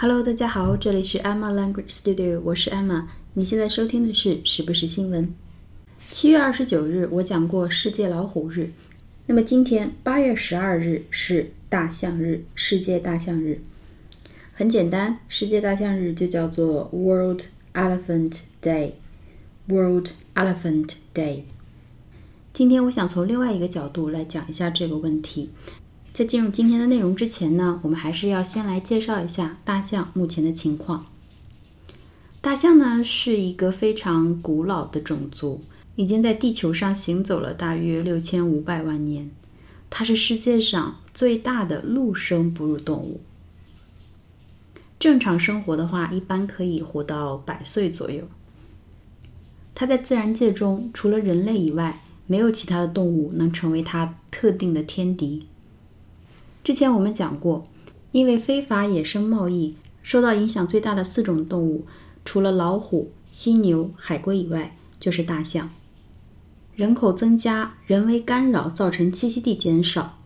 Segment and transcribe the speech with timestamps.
[0.00, 3.06] Hello，大家好，这里是 Emma Language Studio，我是 Emma。
[3.32, 5.34] 你现在收听的是时不时新闻。
[6.12, 8.70] 七月二十九日，我讲过世界老虎日。
[9.26, 13.60] 那么今天八月十二日是大象日，世界大象日。
[14.52, 17.40] 很简单，世界大象日就叫做 World
[17.74, 18.92] Elephant Day。
[19.66, 21.42] World Elephant Day。
[22.52, 25.50] 今天我想从另外一个角度来讲一下这个问题。
[26.18, 31.06] 在进入今天的内容之前呢，我们还是要先来介绍一下大象目前的情况。
[32.40, 35.60] 大象呢是一个非常古老的种族，
[35.94, 39.30] 已经在地球上行走了大约六千五百万年。
[39.88, 43.20] 它是世界上最大的陆生哺乳动物。
[44.98, 48.24] 正常生活的话，一般可以活到百岁左右。
[49.72, 55.46] 它在自然界中，除了人类以外，没有其他的动物能成为它特定的天敌。
[56.68, 57.64] 之前我们讲过，
[58.12, 61.86] 因为非法野生贸易受到影响最大的四种动物，
[62.26, 65.70] 除了老虎、犀牛、海龟以外，就是大象。
[66.76, 70.18] 人口增加、人为干扰造成栖息地减少，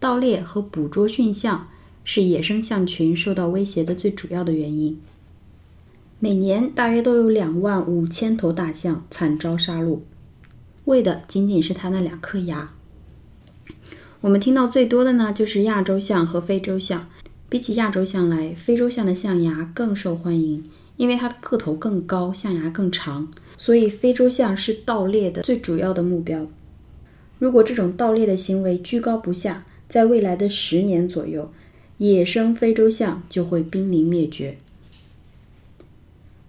[0.00, 1.68] 盗猎和捕捉驯象
[2.02, 4.98] 是野生象群受到威胁的最主要的原因。
[6.18, 10.00] 每年大约都有两万五千头大象惨遭杀戮，
[10.86, 12.72] 为的仅仅是它那两颗牙。
[14.24, 17.10] 我们听到最多的呢，就是亚洲象和非洲象。
[17.50, 20.64] 比起亚洲象来，非洲象的象牙更受欢迎，
[20.96, 26.46] 因为它的个头更高，象牙更长，所以非洲象是盗猎的最主要的目标。
[27.38, 31.52] 如果这种盗猎的行为居高不下，在未来的十年左右，
[31.98, 34.56] 野生非洲象就会濒临灭绝。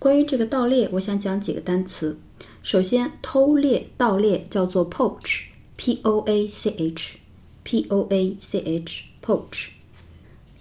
[0.00, 2.18] 关于这个盗猎，我想讲几个单词。
[2.64, 7.19] 首先，偷猎、盗猎叫做 poach，p-o-a-c-h。
[7.70, 9.68] P O A C H，poach，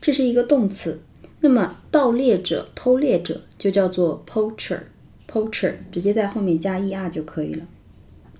[0.00, 1.02] 这是一个动词。
[1.40, 7.66] 那么盗猎者、偷猎者就叫做 poacher，poacher 直接在后面加 er 就可以了。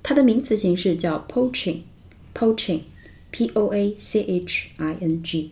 [0.03, 5.51] 它的名词形式叫 poaching，poaching，P O A C H I N G。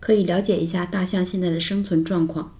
[0.00, 2.52] 可以了解一下大象现在的生存状况。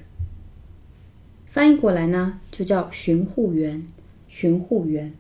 [1.47, 3.87] 翻译过来呢，就叫巡护员，
[4.28, 5.15] 巡护员，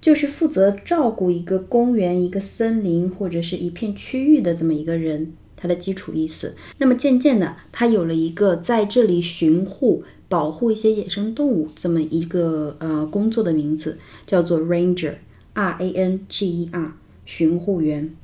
[0.00, 5.34] 就是负责照顾一个公园、一个森林或者是一片区域的这么一个人。
[5.60, 16.92] 它的基础意思，那么渐渐的，它有了一个在这里巡护、保护一些野生动物这么一个呃工作的名字，叫做 ranger，r a n g e r，
[17.26, 18.14] 巡护员。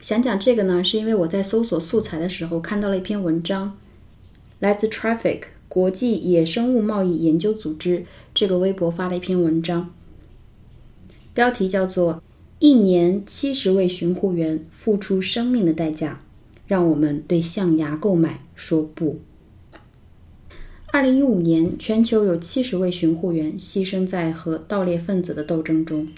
[0.00, 3.76] 想讲这个呢，是因为我在搜索素材的时候看到了一篇文章，
[4.60, 9.92] 来自 Traffic 国际野生物贸易研究组织这个微博发的一篇文章，
[11.34, 12.22] 标题叫做。
[12.58, 16.22] 一年七十位巡护员付出生命的代价，
[16.66, 19.20] 让我们对象牙购买说不。
[20.86, 26.08] 二零一五年，全球有七十位巡护员牺牲在和盗猎分子的斗争中。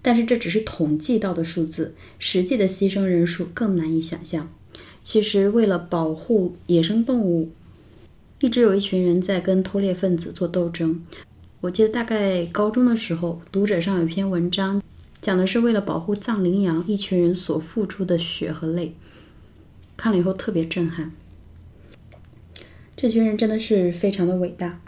[0.00, 4.50] 但是这只是统计到的数字，实际的牺牲人数更难以想象。
[5.02, 7.50] 其实，为了保护野生动物，
[8.40, 11.02] 一直有一群人在跟偷猎分子做斗争。
[11.60, 14.82] 我记得大概高中的时候，读者上有一篇文章，
[15.24, 18.94] 讲的是为了保护藏羚羊，一群人所付出的血和泪。
[19.96, 21.12] 看了以后特别震撼，
[22.94, 24.82] 这群人真的是非常的伟大。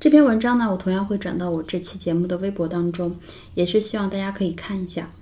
[0.00, 3.16] 这篇文章呢，我同样会转到我这期节目的微博当中，
[3.54, 5.12] 也是希望大家可以看一下。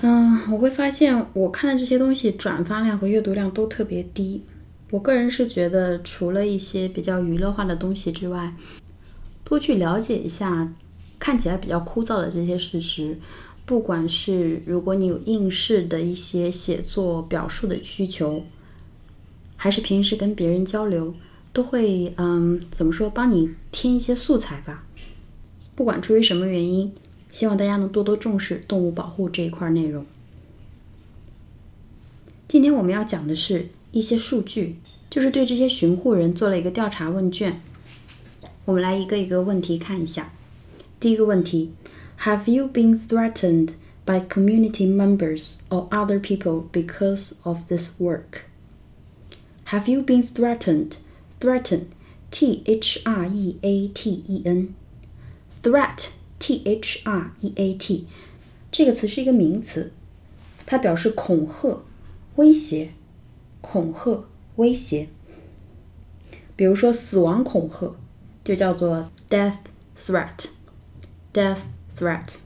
[0.00, 4.42] 嗯，我会发现我看的这些东西转发量和阅读量都特别低。
[4.90, 8.52] 我个人是觉得，除了一些比较娱乐化的东西之外，
[9.44, 10.72] 多去了解一下
[11.20, 13.16] 看起来比较枯燥的这些事实。
[13.64, 18.42] 不管是如果你有应试的一些写作表述的需求，
[19.56, 21.14] 还是平时跟别人交流，
[21.52, 24.84] 都会嗯怎么说帮你添一些素材吧。
[25.76, 26.92] 不管出于什么原因，
[27.30, 30.04] 希望大家能多多重视动物保护这一块内容。
[32.48, 34.78] 今天我们要讲的是一些数据，
[35.08, 37.60] 就是对这些巡护人做了一个调查问卷。
[38.64, 40.32] 我们来一个一个问题看一下。
[40.99, 41.73] 第一个问题。
[42.21, 43.73] Have you been threatened
[44.05, 48.45] by community members or other people because of this work?
[49.65, 50.93] Have you been threatened?
[51.39, 51.87] Threaten,
[52.31, 54.75] T H R E A T E N.
[55.61, 58.07] Threat, T H R E A T，
[58.71, 59.91] 这个词是一个名词，
[60.65, 61.83] 它表示恐吓、
[62.35, 62.91] 威胁、
[63.61, 64.25] 恐吓、
[64.55, 65.09] 威胁。
[66.55, 67.95] 比如说死亡恐吓，
[68.43, 69.57] 就叫做 death
[71.32, 71.60] Death。
[71.96, 72.36] threat，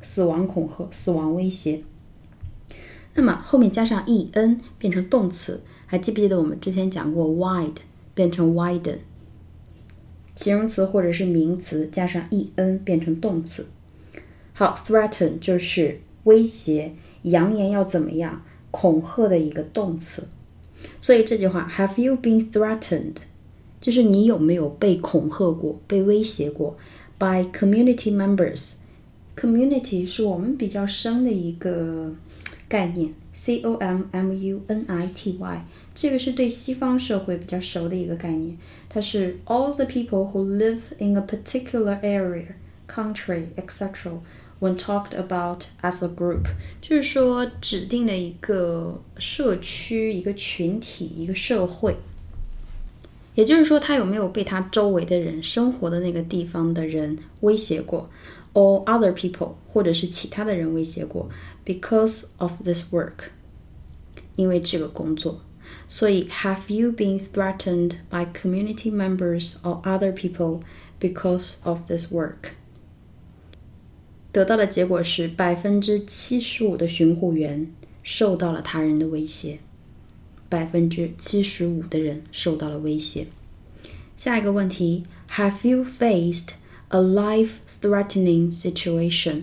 [0.00, 1.82] 死亡恐吓、死亡威胁。
[3.14, 7.76] 那么后面加上 e n 变成动词，还记不记得我们之前讲过 wide
[8.14, 8.98] 变成 widen？
[10.34, 13.66] 形容词或者是名词加上 e n 变成动词。
[14.54, 20.28] 好，threaten 就是威胁、扬言要怎么样、恐吓的一个动词。
[20.98, 23.16] 所以这句话 Have you been threatened？
[23.80, 26.78] 就是你有没有被恐吓过、被威胁过
[27.23, 32.13] ？By community members。Community 是我们比较深的一个
[32.67, 35.65] 概念，C O M M U N I T Y，
[35.95, 38.57] 这个是对西方社会比较熟的一个概念。
[38.89, 42.47] 它是 all the people who live in a particular area,
[42.87, 44.19] country, etc.
[44.59, 46.47] When talked about as a group，
[46.81, 51.95] 就是说指定的一个社区、一个群体、一个社会。
[53.35, 58.09] 也就是说，他有没有被他周围的人、生活的那个地方的人威胁过？
[58.53, 61.29] or other people，或者是其他的人威胁过，
[61.63, 63.29] because of this work，
[64.35, 65.41] 因为这个工作。
[65.87, 70.61] 所以，Have you been threatened by community members or other people
[70.99, 72.53] because of this work？
[74.31, 77.71] 得到的结果是百分之七十五的巡护员
[78.01, 79.59] 受到了他人的威胁，
[80.48, 83.26] 百分之七十五的人受到了威胁。
[84.16, 86.50] 下一个问题，Have you faced
[86.88, 89.42] a life threatening situation.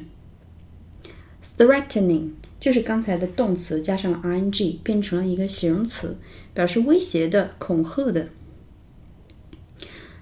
[1.57, 6.17] Threatening 就是刚才的动词加上了 ing 变成了一个形容词，
[6.53, 8.29] 表示威胁的、恐吓的。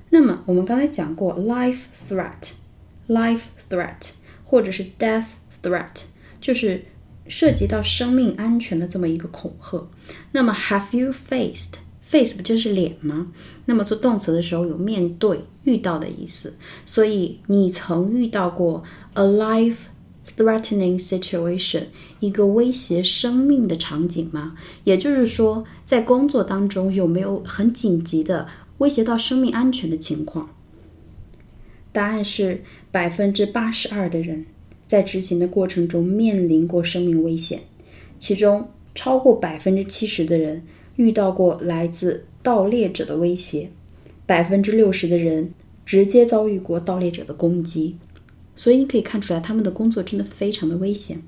[0.10, 4.10] 那么我们刚才讲过 life threat，life threat
[4.44, 5.26] 或者是 death
[5.62, 6.06] threat，
[6.42, 6.86] 就是
[7.28, 9.88] 涉及到生命安全的这么一个恐吓。
[10.32, 11.74] 那么 have you faced
[12.04, 13.28] face 不就是脸吗？
[13.66, 21.84] 那么做动词的时候有面对、遇到的意思，所以你曾遇到过 a life-threatening situation
[22.20, 24.56] 一个威胁生命的场景吗？
[24.86, 28.48] 也就是说，在工作当中有没有很紧急的
[28.80, 30.50] 威胁到生命安全的情况？
[31.92, 34.46] 答案是百分之八十二的人
[34.88, 37.62] 在执行的过程中面临过生命危险，
[38.18, 40.62] 其中超过百分之七十的人。
[40.98, 43.70] 遇到过来自盗猎者的威胁，
[44.26, 45.54] 百分之六十的人
[45.86, 47.96] 直接遭遇过盗猎者的攻击，
[48.54, 51.22] 所以你可以看出来他们的工作真的非常的危险。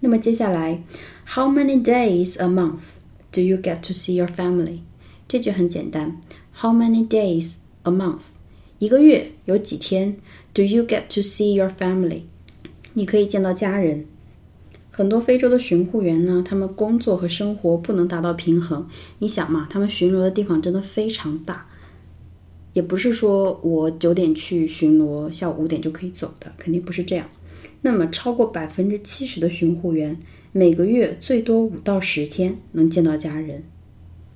[0.00, 0.82] 那么接下来
[1.34, 3.00] ，How many days a month
[3.32, 4.80] do you get to see your family？
[5.26, 6.20] 这就很简单
[6.56, 8.24] ，How many days a month？
[8.78, 10.18] 一个月有几天
[10.52, 12.24] ？Do you get to see your family？
[12.92, 14.04] 你可以见到家人。
[15.00, 18.86] 很多非洲的巡护员呢，他们工作和生活不能达到平衡。
[19.20, 21.66] 你想嘛，他们巡逻的地方真的非常大，
[22.74, 27.26] 也不是说我九点去巡逻，下午五点就可以走的，肯定不是这样。
[27.80, 30.18] 那么，超过百分之七十的巡护员
[30.52, 33.64] 每个月最多五到十天能见到家人，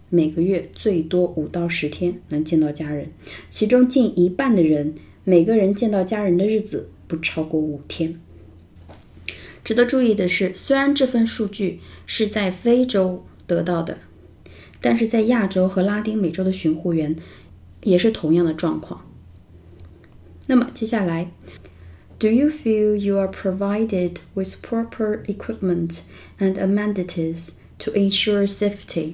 [0.08, 3.12] 每个月最多五到十天能见到家人，
[3.50, 4.94] 其中近一半的人
[5.24, 8.18] 每个人见到家人的日子不超过五天。
[9.63, 13.99] 值得注意的是，虽然这份数据是在非洲得到的，
[14.81, 17.15] 但是在亚洲和拉丁美洲的巡护员
[17.83, 19.05] 也是同样的状况。
[20.47, 21.31] 那么接下来，
[22.17, 25.99] Do you feel you are provided with proper equipment
[26.37, 29.13] and amenities to ensure safety？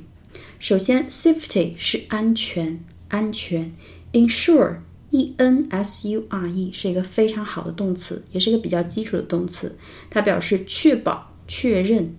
[0.57, 3.71] 首先，safety 是安全，安全；
[4.13, 4.77] ensure
[5.10, 9.76] e n s u r e 是一个非常好的动词，也是一个比较基础的动词，
[10.08, 12.16] 它表示确保、确认。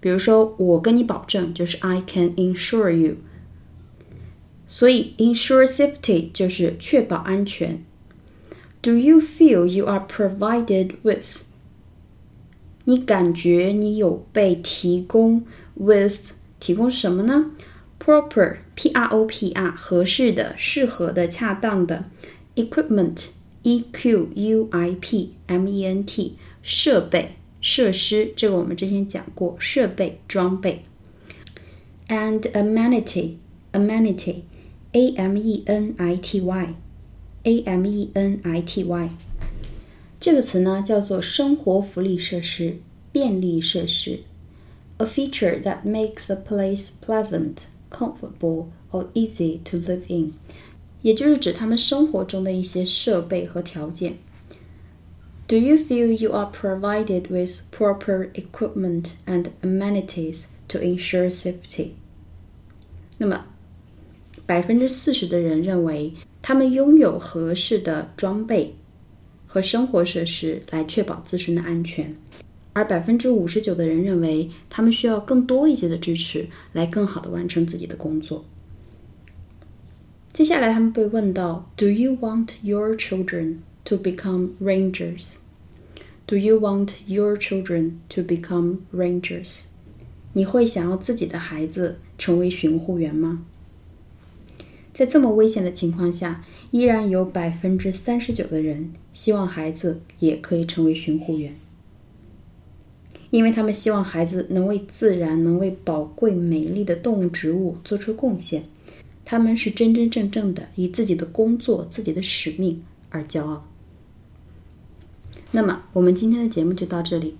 [0.00, 3.16] 比如说，我跟你保证，就是 I can ensure you。
[4.66, 7.84] 所以，ensure safety 就是确保安全。
[8.80, 11.42] Do you feel you are provided with？
[12.84, 17.52] 你感觉你有被提供 with 提供什么呢
[18.01, 22.05] ？Proper p r o p r 合适的、适合的、恰当的
[22.55, 23.27] equipment
[23.63, 30.83] e q u i p m e n t 设备、设施，这个我们之前讲过，设备、装备。
[32.07, 33.35] And amenity
[33.73, 34.43] amenity
[34.93, 36.75] a m e n i t y
[37.43, 39.09] a m e n i t y
[40.19, 42.77] 这个词呢叫做生活福利设施、
[43.11, 44.21] 便利设施，
[44.97, 50.33] a feature that makes a place pleasant, comfortable or easy to live in，
[51.01, 54.17] 也就是指他们生活中的一些设备和条件。
[55.47, 61.91] Do you feel you are provided with proper equipment and amenities to ensure safety？
[63.17, 63.45] 那么，
[64.45, 68.75] 百分之四十的人认为他们拥有合适的装备
[69.45, 72.15] 和生活设施来确保自身的安全，
[72.72, 78.44] 而百分之五十九的人认为他们需要更多一些的支持来更好的完成自己的工作。
[80.32, 85.34] 接下来他们被问到：Do you want your children to become rangers?
[86.26, 89.64] Do you want your children to become rangers?
[90.32, 93.44] 你会想要自己的孩子成为巡护员吗？
[94.94, 101.54] 在这么危险的情况下，依然有百分之三十九的人希望孩子也可以成为巡护员，
[103.32, 108.68] 因为他们希望孩子能为自然、能为宝贵美丽的动物、植物做出贡献。
[109.24, 113.66] 他们是真真正正的以自己的工作、自己的使命而骄傲。
[115.50, 117.36] 那么，我们今天的节目就到这里。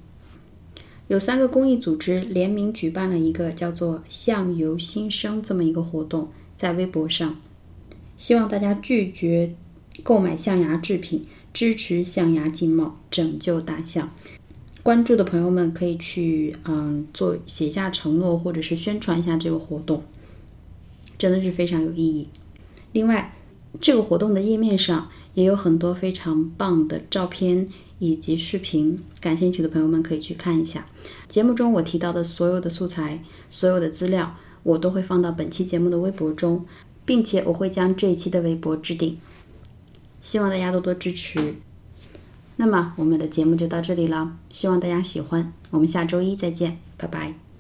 [1.08, 6.30] 有三个公益组织联名举办了一个叫做“相由心生”这么一个活动。
[6.56, 7.36] 在微博上，
[8.16, 9.52] 希望大家拒绝
[10.02, 14.10] 购买象牙制品，支持象牙经贸，拯救大象。
[14.82, 20.02] 关注的朋友们可以去嗯做写下承诺，或者是宣传一下这个活动，
[21.16, 22.28] 真的是非常有意义。
[22.92, 23.34] 另外，
[23.80, 30.86] 这个活动的页面上也有很多非常棒的照片以及视频，感兴趣的朋友们可以去看一下。
[31.28, 34.36] 节目中我提到的所有的素材，所有的资料。
[34.64, 36.64] 我都会放到本期节目的微博中，
[37.04, 39.18] 并且我会将这一期的微博置顶，
[40.20, 41.56] 希望大家多多支持。
[42.56, 47.51] 那么我们的节目就到这里了，希望大家喜欢，我们下周一再见，拜拜。